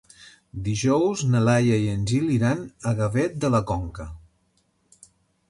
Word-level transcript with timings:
Dijous 0.67 1.21
na 1.33 1.41
Laia 1.47 1.77
i 1.83 1.91
en 1.97 2.07
Gil 2.13 2.25
iran 2.37 2.65
a 2.93 2.95
Gavet 3.03 3.37
de 3.45 3.53
la 3.59 3.61
Conca. 3.75 4.09